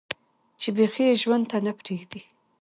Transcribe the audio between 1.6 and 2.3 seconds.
نۀ پرېږدي